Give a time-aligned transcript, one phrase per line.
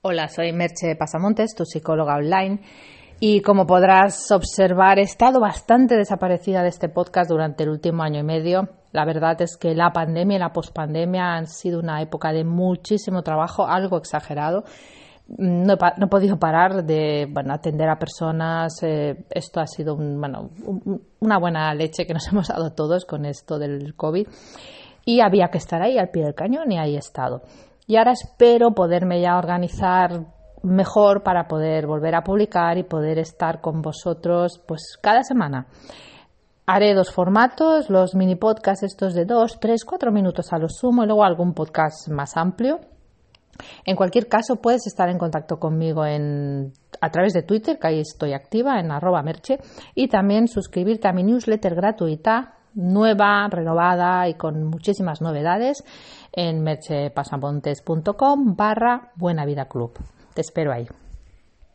[0.00, 2.60] Hola, soy Merche Pasamontes, tu psicóloga online.
[3.18, 8.20] Y como podrás observar, he estado bastante desaparecida de este podcast durante el último año
[8.20, 8.68] y medio.
[8.92, 13.22] La verdad es que la pandemia y la pospandemia han sido una época de muchísimo
[13.22, 14.62] trabajo, algo exagerado.
[15.36, 18.80] No he, podido parar de atender a personas.
[18.84, 23.96] Eh, esto ha sido una buena leche que nos hemos dado todos con esto del
[23.96, 24.28] COVID.
[25.04, 27.42] Y había que estar ahí al pie del cañón y ahí he estado
[27.88, 30.26] y ahora espero poderme ya organizar
[30.62, 35.66] mejor para poder volver a publicar y poder estar con vosotros pues cada semana.
[36.66, 41.02] Haré dos formatos, los mini podcasts estos de dos, tres, cuatro minutos a lo sumo
[41.02, 42.78] y luego algún podcast más amplio.
[43.86, 48.00] En cualquier caso, puedes estar en contacto conmigo en, a través de Twitter, que ahí
[48.00, 49.58] estoy activa, en arroba merche,
[49.94, 55.84] y también suscribirte a mi newsletter gratuita nueva, renovada y con muchísimas novedades
[56.32, 59.98] en merchepasamontes.com barra Buena Vida Club.
[60.34, 60.86] Te espero ahí.